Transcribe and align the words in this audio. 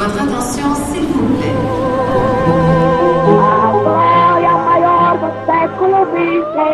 Votre 0.00 0.22
attention, 0.22 0.74
s'il 0.90 1.02
vous 1.02 1.28
plaît. 1.36 1.60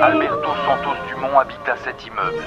Alberto 0.00 0.50
Santos 0.64 0.96
Dumont 1.08 1.36
habita 1.40 1.74
cet 1.84 2.06
immeuble. 2.06 2.44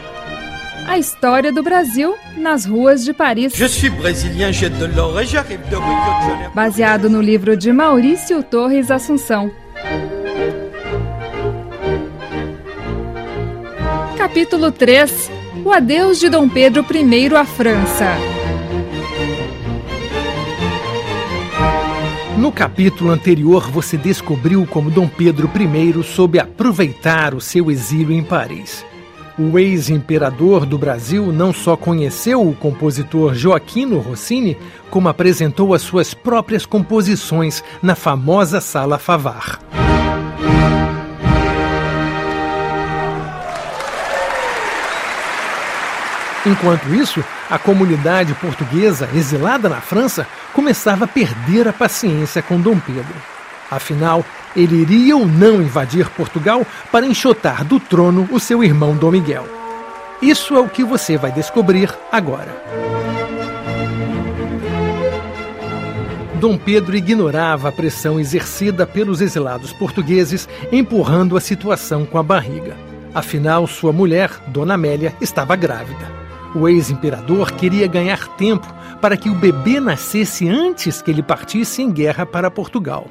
A 0.88 0.98
história 0.98 1.52
do 1.52 1.62
Brasil 1.62 2.14
nas 2.38 2.66
ruas 2.66 3.04
de 3.04 3.12
Paris. 3.12 3.50
Je 3.54 3.66
suis 3.66 3.90
brésilien, 3.90 4.54
j'ai 4.54 4.70
de 4.70 4.86
l'or 4.86 5.20
et 5.20 5.26
j'arrive 5.26 5.60
de 5.70 5.76
Rio 5.76 5.82
de 5.82 6.30
Janeiro. 6.30 6.54
Baseado 6.56 7.10
no 7.10 7.20
livro 7.20 7.58
de 7.58 7.74
Maurício 7.74 8.42
Torres 8.42 8.90
Assunção. 8.90 9.52
Capítulo 14.18 14.72
3 14.72 15.30
O 15.66 15.74
adeus 15.74 16.22
de 16.22 16.30
Dom 16.30 16.48
Pedro 16.48 16.86
I 16.90 17.36
à 17.36 17.44
França. 17.44 18.39
No 22.40 22.54
capítulo 22.54 23.12
anterior, 23.12 23.70
você 23.70 23.98
descobriu 23.98 24.66
como 24.66 24.90
Dom 24.90 25.10
Pedro 25.10 25.52
I 25.54 26.04
soube 26.06 26.40
aproveitar 26.40 27.36
o 27.36 27.42
seu 27.42 27.70
exílio 27.70 28.14
em 28.14 28.24
Paris. 28.24 28.86
O 29.38 29.60
ex-imperador 29.60 30.66
do 30.66 30.78
Brasil 30.78 31.34
não 31.34 31.52
só 31.52 31.76
conheceu 31.76 32.48
o 32.48 32.56
compositor 32.56 33.34
Joaquino 33.34 34.00
Rossini, 34.00 34.58
como 34.90 35.10
apresentou 35.10 35.74
as 35.74 35.82
suas 35.82 36.14
próprias 36.14 36.66
composições 36.66 37.62
na 37.84 37.94
famosa 37.94 38.62
Sala 38.62 38.98
Favar. 38.98 39.60
Enquanto 46.50 46.92
isso, 46.96 47.24
a 47.48 47.60
comunidade 47.60 48.34
portuguesa 48.34 49.08
exilada 49.14 49.70
na 49.70 49.80
França 49.80 50.26
começava 50.52 51.06
a 51.06 51.08
perder 51.08 51.68
a 51.68 51.74
paciência 51.74 52.42
com 52.42 52.60
Dom 52.60 52.80
Pedro. 52.80 53.14
Afinal, 53.70 54.26
ele 54.56 54.78
iria 54.78 55.16
ou 55.16 55.28
não 55.28 55.62
invadir 55.62 56.10
Portugal 56.10 56.66
para 56.92 57.06
enxotar 57.06 57.64
do 57.64 57.80
trono 57.80 58.28
o 58.32 58.40
seu 58.40 58.64
irmão 58.64 58.96
Dom 58.96 59.12
Miguel. 59.12 59.48
Isso 60.24 60.56
é 60.56 60.60
o 60.60 60.68
que 60.68 60.84
você 60.84 61.18
vai 61.18 61.32
descobrir 61.32 61.96
agora. 62.12 62.64
Dom 66.40 66.58
Pedro 66.58 66.96
ignorava 66.96 67.70
a 67.70 67.72
pressão 67.72 68.20
exercida 68.20 68.88
pelos 68.88 69.22
exilados 69.22 69.72
portugueses, 69.72 70.50
empurrando 70.72 71.38
a 71.38 71.42
situação 71.42 72.08
com 72.08 72.18
a 72.18 72.24
barriga. 72.24 72.76
Afinal, 73.14 73.68
sua 73.68 73.94
mulher, 73.94 74.32
Dona 74.48 74.74
Amélia, 74.74 75.14
estava 75.22 75.56
grávida. 75.56 76.19
O 76.56 76.68
ex-imperador 76.68 77.52
queria 77.52 77.88
ganhar 77.88 78.28
tempo 78.36 78.68
para 79.00 79.16
que 79.16 79.30
o 79.30 79.36
bebê 79.36 79.80
nascesse 79.80 80.48
antes 80.50 81.02
que 81.02 81.12
ele 81.12 81.22
partisse 81.22 81.82
em 81.82 81.92
guerra 81.92 82.26
para 82.26 82.50
Portugal. 82.50 83.08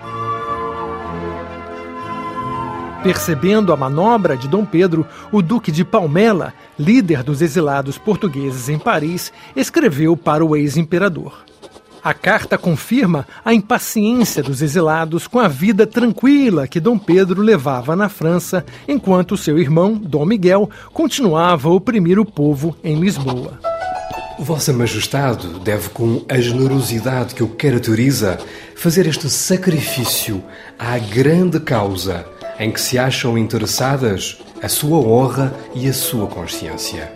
Percebendo 3.03 3.73
a 3.73 3.77
manobra 3.77 4.37
de 4.37 4.49
Dom 4.49 4.65
Pedro, 4.65 5.07
o 5.31 5.41
Duque 5.41 5.71
de 5.71 5.85
Palmela, 5.85 6.53
líder 6.77 7.23
dos 7.23 7.41
exilados 7.41 7.97
portugueses 7.97 8.69
em 8.69 8.79
Paris, 8.79 9.33
escreveu 9.55 10.17
para 10.17 10.45
o 10.45 10.57
ex-imperador. 10.57 11.45
A 12.09 12.15
carta 12.15 12.57
confirma 12.57 13.27
a 13.45 13.53
impaciência 13.53 14.43
dos 14.43 14.63
exilados 14.63 15.27
com 15.27 15.39
a 15.39 15.47
vida 15.47 15.87
tranquila 15.87 16.67
que 16.67 16.81
Dom 16.81 16.99
Pedro 16.99 17.43
levava 17.43 17.95
na 17.95 18.09
França, 18.09 18.65
enquanto 18.89 19.37
seu 19.37 19.59
irmão, 19.59 19.93
Dom 19.93 20.25
Miguel, 20.25 20.71
continuava 20.95 21.69
a 21.69 21.73
oprimir 21.73 22.19
o 22.19 22.25
povo 22.25 22.75
em 22.83 22.99
Lisboa. 22.99 23.61
Vossa 24.39 24.73
Majestade 24.73 25.47
deve, 25.63 25.91
com 25.91 26.25
a 26.31 26.41
generosidade 26.41 27.35
que 27.35 27.43
o 27.43 27.49
caracteriza, 27.49 28.39
fazer 28.75 29.07
este 29.07 29.29
sacrifício 29.29 30.43
à 30.79 30.99
grande 30.99 31.61
causa 31.61 32.25
em 32.59 32.73
que 32.73 32.81
se 32.81 32.99
acham 32.99 33.37
interessadas 33.37 34.39
a 34.63 34.69
sua 34.71 34.97
honra 34.97 35.55
e 35.75 35.87
a 35.87 35.93
sua 35.93 36.27
consciência. 36.27 37.13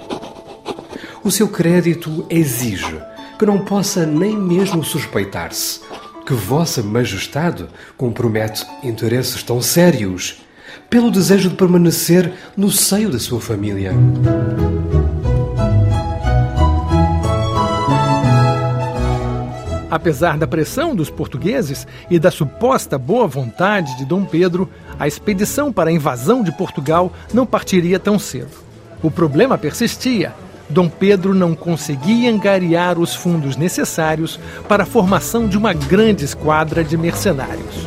O 1.24 1.30
seu 1.30 1.48
crédito 1.48 2.26
exige 2.28 3.00
que 3.42 3.46
não 3.46 3.58
possa 3.58 4.06
nem 4.06 4.36
mesmo 4.36 4.84
suspeitar-se 4.84 5.80
que 6.24 6.32
Vossa 6.32 6.80
Majestade 6.80 7.66
compromete 7.96 8.64
interesses 8.84 9.42
tão 9.42 9.60
sérios 9.60 10.44
pelo 10.88 11.10
desejo 11.10 11.48
de 11.48 11.56
permanecer 11.56 12.32
no 12.56 12.70
seio 12.70 13.10
da 13.10 13.18
sua 13.18 13.40
família. 13.40 13.92
Apesar 19.90 20.38
da 20.38 20.46
pressão 20.46 20.94
dos 20.94 21.10
portugueses 21.10 21.84
e 22.08 22.20
da 22.20 22.30
suposta 22.30 22.96
boa 22.96 23.26
vontade 23.26 23.98
de 23.98 24.04
Dom 24.04 24.24
Pedro, 24.24 24.70
a 24.96 25.08
expedição 25.08 25.72
para 25.72 25.90
a 25.90 25.92
invasão 25.92 26.44
de 26.44 26.52
Portugal 26.52 27.12
não 27.34 27.44
partiria 27.44 27.98
tão 27.98 28.20
cedo. 28.20 28.52
O 29.02 29.10
problema 29.10 29.58
persistia 29.58 30.32
Dom 30.72 30.88
Pedro 30.88 31.34
não 31.34 31.54
conseguia 31.54 32.32
angariar 32.32 32.98
os 32.98 33.14
fundos 33.14 33.56
necessários 33.56 34.40
para 34.66 34.84
a 34.84 34.86
formação 34.86 35.46
de 35.46 35.58
uma 35.58 35.74
grande 35.74 36.24
esquadra 36.24 36.82
de 36.82 36.96
mercenários. 36.96 37.86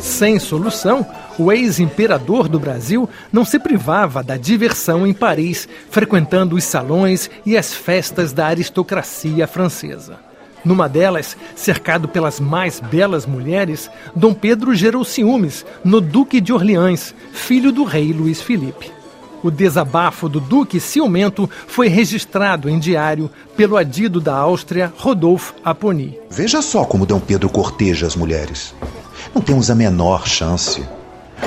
Sem 0.00 0.38
solução, 0.38 1.06
o 1.38 1.52
ex-imperador 1.52 2.48
do 2.48 2.58
Brasil 2.58 3.08
não 3.30 3.44
se 3.44 3.58
privava 3.58 4.22
da 4.22 4.38
diversão 4.38 5.06
em 5.06 5.12
Paris, 5.12 5.68
frequentando 5.90 6.56
os 6.56 6.64
salões 6.64 7.28
e 7.44 7.56
as 7.56 7.74
festas 7.74 8.32
da 8.32 8.46
aristocracia 8.46 9.46
francesa. 9.46 10.18
Numa 10.64 10.88
delas, 10.88 11.36
cercado 11.54 12.08
pelas 12.08 12.40
mais 12.40 12.80
belas 12.80 13.26
mulheres, 13.26 13.90
Dom 14.14 14.32
Pedro 14.32 14.74
gerou 14.74 15.04
ciúmes 15.04 15.66
no 15.84 16.00
Duque 16.00 16.40
de 16.40 16.52
Orleans, 16.52 17.14
filho 17.32 17.70
do 17.70 17.84
rei 17.84 18.12
Luís 18.12 18.40
Felipe. 18.40 18.95
O 19.46 19.50
desabafo 19.50 20.28
do 20.28 20.40
Duque 20.40 20.80
ciumento 20.80 21.48
foi 21.68 21.86
registrado 21.86 22.68
em 22.68 22.80
diário 22.80 23.30
pelo 23.56 23.76
adido 23.76 24.20
da 24.20 24.34
Áustria, 24.34 24.92
Rodolfo 24.96 25.54
Aponi. 25.64 26.18
Veja 26.28 26.60
só 26.60 26.84
como 26.84 27.06
Dom 27.06 27.20
Pedro 27.20 27.48
corteja 27.48 28.08
as 28.08 28.16
mulheres. 28.16 28.74
Não 29.32 29.40
temos 29.40 29.70
a 29.70 29.74
menor 29.76 30.26
chance. 30.26 30.82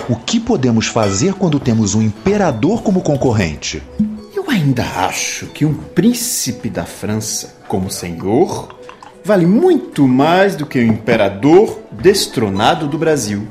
O 0.08 0.16
que 0.16 0.40
podemos 0.40 0.88
fazer 0.88 1.34
quando 1.34 1.60
temos 1.60 1.94
um 1.94 2.02
imperador 2.02 2.84
como 2.84 3.02
concorrente? 3.02 3.84
Eu 4.34 4.50
ainda 4.50 4.86
acho 4.86 5.48
que 5.48 5.66
um 5.66 5.74
príncipe 5.74 6.70
da 6.70 6.86
França 6.86 7.58
como 7.68 7.92
senhor 7.92 8.80
vale 9.26 9.46
muito 9.46 10.08
mais 10.08 10.56
do 10.56 10.66
que 10.66 10.80
um 10.80 10.88
imperador 10.88 11.82
destronado 11.92 12.88
do 12.88 12.98
Brasil. 12.98 13.46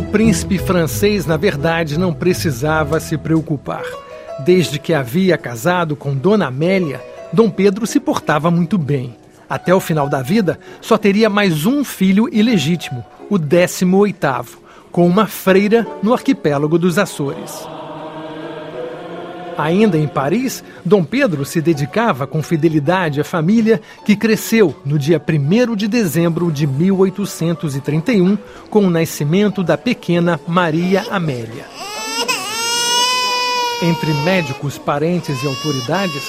O 0.00 0.02
príncipe 0.02 0.56
francês, 0.56 1.26
na 1.26 1.36
verdade, 1.36 1.98
não 1.98 2.14
precisava 2.14 2.98
se 2.98 3.18
preocupar. 3.18 3.84
Desde 4.46 4.78
que 4.78 4.94
havia 4.94 5.36
casado 5.36 5.94
com 5.94 6.14
Dona 6.14 6.46
Amélia, 6.46 7.04
Dom 7.30 7.50
Pedro 7.50 7.86
se 7.86 8.00
portava 8.00 8.50
muito 8.50 8.78
bem. 8.78 9.14
Até 9.46 9.74
o 9.74 9.78
final 9.78 10.08
da 10.08 10.22
vida, 10.22 10.58
só 10.80 10.96
teria 10.96 11.28
mais 11.28 11.66
um 11.66 11.84
filho 11.84 12.30
ilegítimo, 12.32 13.04
o 13.28 13.38
18º, 13.38 14.46
com 14.90 15.06
uma 15.06 15.26
freira 15.26 15.86
no 16.02 16.14
arquipélago 16.14 16.78
dos 16.78 16.96
Açores. 16.98 17.68
Ainda 19.56 19.98
em 19.98 20.08
Paris, 20.08 20.64
Dom 20.84 21.04
Pedro 21.04 21.44
se 21.44 21.60
dedicava 21.60 22.26
com 22.26 22.42
fidelidade 22.42 23.20
à 23.20 23.24
família 23.24 23.80
que 24.04 24.16
cresceu 24.16 24.74
no 24.84 24.98
dia 24.98 25.20
1 25.20 25.76
de 25.76 25.86
dezembro 25.86 26.50
de 26.50 26.66
1831 26.66 28.38
com 28.68 28.86
o 28.86 28.90
nascimento 28.90 29.62
da 29.62 29.76
pequena 29.76 30.40
Maria 30.46 31.04
Amélia. 31.10 31.64
Entre 33.82 34.12
médicos, 34.12 34.76
parentes 34.76 35.42
e 35.42 35.46
autoridades, 35.46 36.22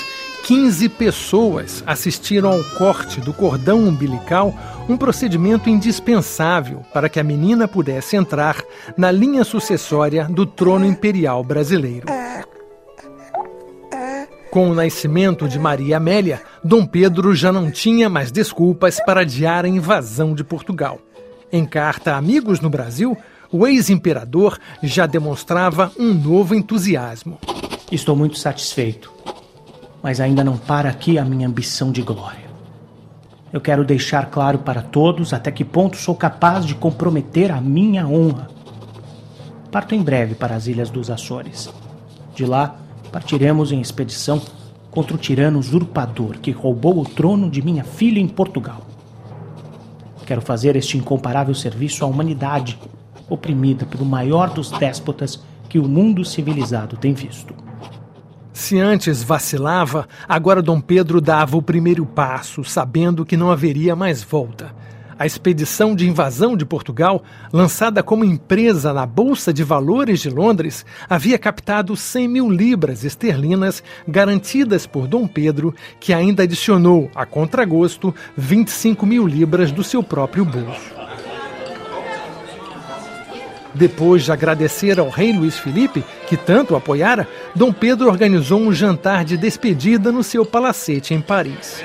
15 0.44 0.90
pessoas 0.90 1.84
assistiram 1.86 2.52
ao 2.52 2.64
corte 2.78 3.20
do 3.22 3.34
cordão 3.34 3.80
umbilical, 3.80 4.54
um 4.90 4.98
procedimento 4.98 5.70
indispensável 5.70 6.82
para 6.94 7.08
que 7.08 7.20
a 7.20 7.24
menina 7.24 7.68
pudesse 7.68 8.16
entrar 8.16 8.58
na 8.98 9.12
linha 9.12 9.44
sucessória 9.44 10.26
do 10.26 10.46
trono 10.46 10.86
imperial 10.86 11.44
brasileiro. 11.44 12.08
Com 14.52 14.70
o 14.70 14.76
nascimento 14.76 15.48
de 15.48 15.58
Maria 15.58 15.96
Amélia, 15.96 16.42
Dom 16.62 16.86
Pedro 16.86 17.34
já 17.34 17.54
não 17.54 17.72
tinha 17.72 18.10
mais 18.10 18.34
desculpas 18.34 19.00
para 19.06 19.22
adiar 19.22 19.64
a 19.64 19.70
invasão 19.70 20.36
de 20.36 20.44
Portugal. 20.44 21.00
Em 21.50 21.66
carta 21.66 22.12
a 22.12 22.18
amigos 22.18 22.60
no 22.60 22.70
Brasil, 22.70 23.18
o 23.50 23.66
ex-imperador 23.66 24.60
já 24.84 25.06
demonstrava 25.06 25.90
um 25.98 26.14
novo 26.14 26.54
entusiasmo. 26.54 27.40
Estou 27.90 28.14
muito 28.14 28.38
satisfeito, 28.38 29.10
mas 30.04 30.20
ainda 30.20 30.44
não 30.44 30.58
para 30.58 30.90
aqui 30.90 31.18
a 31.18 31.24
minha 31.24 31.48
ambição 31.48 31.90
de 31.90 32.02
glória. 32.02 32.52
Eu 33.54 33.62
quero 33.62 33.86
deixar 33.86 34.30
claro 34.30 34.60
para 34.60 34.82
todos 34.82 35.32
até 35.32 35.50
que 35.50 35.64
ponto 35.64 35.96
sou 35.96 36.14
capaz 36.14 36.66
de 36.66 36.76
comprometer 36.76 37.54
a 37.54 37.62
minha 37.62 38.06
honra. 38.06 38.50
Parto 39.72 39.96
em 39.96 40.04
breve 40.04 40.36
para 40.36 40.56
as 40.56 40.68
Ilhas 40.68 40.90
dos 40.90 41.10
Açores 41.10 41.70
De 42.36 42.46
lá, 42.46 42.76
partiremos 43.12 43.72
em 43.72 43.82
expedição 43.82 44.42
contra 44.90 45.16
o 45.16 45.18
tirano 45.18 45.60
usurpador 45.60 46.40
que 46.40 46.52
roubou 46.52 47.00
o 47.00 47.06
trono 47.06 47.50
de 47.50 47.62
minha 47.62 47.84
filha 47.84 48.20
em 48.20 48.28
Portugal. 48.28 48.86
Quero 50.26 50.42
fazer 50.42 50.76
este 50.76 50.98
incomparável 50.98 51.54
serviço 51.54 52.04
à 52.04 52.08
humanidade, 52.08 52.78
oprimida 53.30 53.86
pelo 53.86 54.06
maior 54.06 54.50
dos 54.50 54.72
déspotas 54.72 55.42
que 55.68 55.80
o 55.80 55.88
mundo 55.88 56.24
civilizado 56.26 56.98
tem 56.98 57.14
visto. 57.14 57.54
Se 58.54 58.78
antes 58.80 59.24
vacilava, 59.24 60.08
agora 60.28 60.62
Dom 60.62 60.82
Pedro 60.82 61.22
dava 61.22 61.58
o 61.58 61.62
primeiro 61.62 62.06
passo, 62.06 62.64
sabendo 62.64 63.26
que 63.26 63.38
não 63.38 63.50
haveria 63.50 63.96
mais 63.96 64.22
volta. 64.22 64.76
A 65.22 65.26
expedição 65.28 65.96
de 65.96 66.10
invasão 66.10 66.58
de 66.58 66.66
Portugal, 66.66 67.22
lançada 67.54 68.02
como 68.02 68.26
empresa 68.26 68.92
na 68.92 69.06
Bolsa 69.06 69.54
de 69.54 69.64
Valores 69.64 70.20
de 70.20 70.32
Londres, 70.32 70.84
havia 71.08 71.38
captado 71.38 71.96
100 71.96 72.28
mil 72.28 72.50
libras 72.50 73.04
esterlinas 73.04 73.84
garantidas 74.08 74.88
por 74.88 75.08
Dom 75.08 75.28
Pedro, 75.28 75.76
que 76.00 76.12
ainda 76.12 76.42
adicionou, 76.42 77.08
a 77.14 77.24
contragosto, 77.24 78.16
25 78.36 79.06
mil 79.06 79.28
libras 79.28 79.72
do 79.72 79.84
seu 79.84 80.02
próprio 80.02 80.44
bolso. 80.44 80.92
Depois 83.76 84.24
de 84.24 84.32
agradecer 84.32 85.00
ao 85.00 85.10
rei 85.10 85.32
Luís 85.32 85.60
Felipe, 85.60 86.04
que 86.26 86.36
tanto 86.36 86.74
o 86.74 86.78
apoiara, 86.78 87.28
Dom 87.54 87.72
Pedro 87.72 88.10
organizou 88.10 88.60
um 88.60 88.74
jantar 88.74 89.24
de 89.24 89.38
despedida 89.38 90.12
no 90.12 90.24
seu 90.24 90.44
palacete 90.44 91.14
em 91.14 91.22
Paris. 91.22 91.84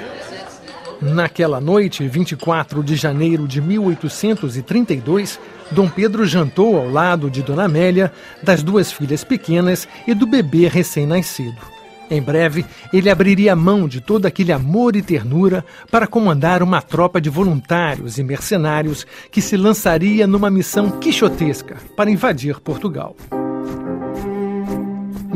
Naquela 1.00 1.60
noite, 1.60 2.06
24 2.08 2.82
de 2.82 2.96
janeiro 2.96 3.46
de 3.46 3.60
1832, 3.60 5.38
Dom 5.70 5.88
Pedro 5.88 6.25
jantou 6.25 6.76
ao 6.78 6.90
lado 6.90 7.31
de 7.31 7.43
Dona 7.43 7.64
Amélia, 7.64 8.12
das 8.43 8.62
duas 8.62 8.90
filhas 8.90 9.22
pequenas 9.22 9.87
e 10.06 10.14
do 10.14 10.26
bebê 10.26 10.69
recém-nascido. 10.69 11.76
Em 12.10 12.22
breve, 12.22 12.64
ele 12.93 13.10
abriria 13.10 13.56
mão 13.56 13.88
de 13.88 14.00
todo 14.00 14.26
aquele 14.26 14.52
amor 14.52 14.94
e 14.94 15.02
ternura 15.02 15.64
para 15.90 16.06
comandar 16.06 16.62
uma 16.62 16.81
tropa 16.81 17.20
de 17.20 17.28
voluntários 17.28 18.16
e 18.16 18.22
mercenários 18.22 19.06
que 19.31 19.43
se 19.43 19.56
lançaria 19.56 20.26
numa 20.26 20.48
missão 20.48 20.90
quixotesca 21.00 21.76
para 21.96 22.10
invadir 22.10 22.60
Portugal. 22.60 23.16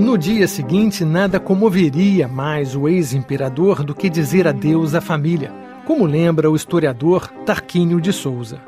No 0.01 0.17
dia 0.17 0.49
seguinte, 0.49 1.05
nada 1.05 1.39
comoveria 1.39 2.27
mais 2.27 2.75
o 2.75 2.89
ex-imperador 2.89 3.85
do 3.85 3.95
que 3.95 4.09
dizer 4.09 4.49
adeus 4.49 4.95
à 4.95 5.01
família, 5.03 5.53
como 5.85 6.07
lembra 6.07 6.51
o 6.51 6.57
historiador 6.57 7.29
Tarquínio 7.45 8.01
de 8.01 8.11
Souza. 8.11 8.63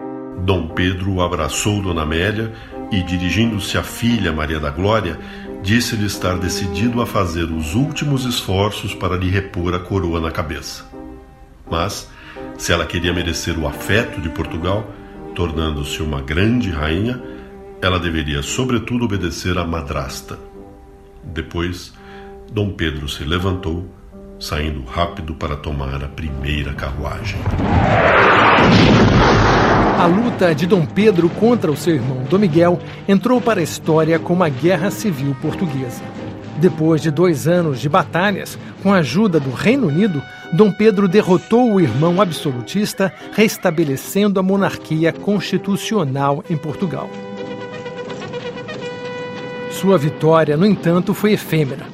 Dom 0.44 0.68
Pedro 0.68 1.22
abraçou 1.22 1.80
Dona 1.80 2.02
Amélia 2.02 2.52
e, 2.90 3.02
dirigindo-se 3.02 3.78
à 3.78 3.82
filha 3.82 4.30
Maria 4.30 4.60
da 4.60 4.68
Glória, 4.68 5.18
disse-lhe 5.62 6.04
estar 6.04 6.36
decidido 6.38 7.00
a 7.00 7.06
fazer 7.06 7.44
os 7.44 7.74
últimos 7.74 8.26
esforços 8.26 8.94
para 8.94 9.16
lhe 9.16 9.30
repor 9.30 9.74
a 9.74 9.78
coroa 9.78 10.20
na 10.20 10.30
cabeça. 10.30 10.84
Mas, 11.70 12.10
se 12.58 12.74
ela 12.74 12.84
queria 12.84 13.14
merecer 13.14 13.58
o 13.58 13.66
afeto 13.66 14.20
de 14.20 14.28
Portugal, 14.28 14.86
tornando-se 15.34 16.02
uma 16.02 16.20
grande 16.20 16.68
rainha, 16.68 17.22
ela 17.80 17.98
deveria, 17.98 18.42
sobretudo, 18.42 19.06
obedecer 19.06 19.56
à 19.56 19.64
madrasta. 19.64 20.51
Depois, 21.24 21.92
Dom 22.52 22.70
Pedro 22.70 23.08
se 23.08 23.24
levantou, 23.24 23.86
saindo 24.38 24.82
rápido 24.84 25.34
para 25.34 25.56
tomar 25.56 26.02
a 26.02 26.08
primeira 26.08 26.72
carruagem. 26.74 27.40
A 29.98 30.06
luta 30.06 30.54
de 30.54 30.66
Dom 30.66 30.84
Pedro 30.84 31.28
contra 31.30 31.70
o 31.70 31.76
seu 31.76 31.94
irmão 31.94 32.24
Dom 32.28 32.38
Miguel 32.38 32.80
entrou 33.06 33.40
para 33.40 33.60
a 33.60 33.62
história 33.62 34.18
como 34.18 34.42
a 34.42 34.48
Guerra 34.48 34.90
Civil 34.90 35.36
Portuguesa. 35.40 36.02
Depois 36.58 37.00
de 37.00 37.10
dois 37.10 37.48
anos 37.48 37.80
de 37.80 37.88
batalhas, 37.88 38.58
com 38.82 38.92
a 38.92 38.98
ajuda 38.98 39.40
do 39.40 39.50
Reino 39.50 39.86
Unido, 39.86 40.22
Dom 40.52 40.70
Pedro 40.70 41.08
derrotou 41.08 41.72
o 41.72 41.80
irmão 41.80 42.20
absolutista, 42.20 43.12
restabelecendo 43.32 44.38
a 44.38 44.42
monarquia 44.42 45.12
constitucional 45.12 46.44
em 46.50 46.56
Portugal. 46.56 47.08
Sua 49.82 49.98
vitória, 49.98 50.56
no 50.56 50.64
entanto, 50.64 51.12
foi 51.12 51.32
efêmera. 51.32 51.84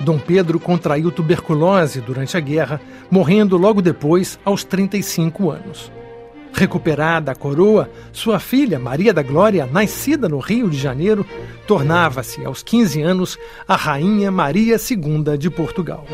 Dom 0.00 0.18
Pedro 0.18 0.58
contraiu 0.58 1.10
tuberculose 1.12 2.00
durante 2.00 2.38
a 2.38 2.40
guerra, 2.40 2.80
morrendo 3.10 3.58
logo 3.58 3.82
depois, 3.82 4.38
aos 4.42 4.64
35 4.64 5.50
anos. 5.50 5.92
Recuperada 6.54 7.32
a 7.32 7.34
coroa, 7.34 7.90
sua 8.14 8.40
filha 8.40 8.78
Maria 8.78 9.12
da 9.12 9.22
Glória, 9.22 9.68
nascida 9.70 10.26
no 10.26 10.38
Rio 10.38 10.70
de 10.70 10.78
Janeiro, 10.78 11.26
tornava-se, 11.66 12.42
aos 12.46 12.62
15 12.62 13.02
anos, 13.02 13.38
a 13.68 13.76
Rainha 13.76 14.30
Maria 14.30 14.76
II 14.76 15.36
de 15.36 15.50
Portugal. 15.50 16.06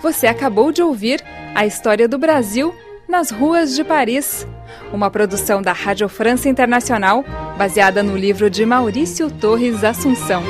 Você 0.00 0.26
acabou 0.26 0.72
de 0.72 0.80
ouvir 0.80 1.22
a 1.54 1.66
história 1.66 2.08
do 2.08 2.16
Brasil 2.16 2.74
nas 3.16 3.30
ruas 3.30 3.74
de 3.74 3.82
Paris, 3.82 4.46
uma 4.92 5.10
produção 5.10 5.62
da 5.62 5.72
Rádio 5.72 6.06
França 6.06 6.50
Internacional, 6.50 7.24
baseada 7.56 8.02
no 8.02 8.14
livro 8.14 8.50
de 8.50 8.66
Maurício 8.66 9.30
Torres 9.30 9.82
Assunção 9.82 10.42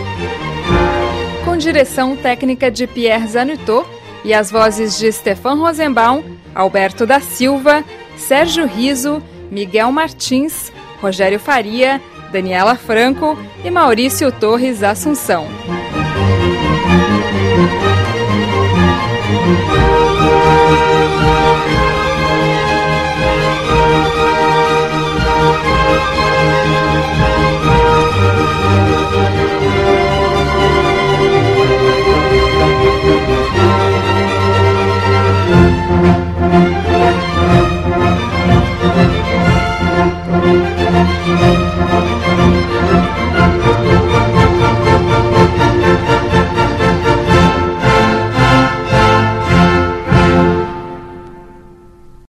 com 1.44 1.56
direção 1.56 2.16
técnica 2.16 2.68
de 2.68 2.88
Pierre 2.88 3.28
Zanutot 3.28 3.88
e 4.24 4.34
as 4.34 4.50
vozes 4.50 4.98
de 4.98 5.12
Stefan 5.12 5.54
Rosenbaum, 5.54 6.24
Alberto 6.52 7.06
da 7.06 7.20
Silva, 7.20 7.84
Sérgio 8.16 8.66
Riso, 8.66 9.22
Miguel 9.48 9.92
Martins, 9.92 10.72
Rogério 11.00 11.38
Faria, 11.38 12.02
Daniela 12.32 12.74
Franco 12.74 13.38
e 13.64 13.70
Maurício 13.70 14.32
Torres 14.32 14.82
Assunção. 14.82 15.46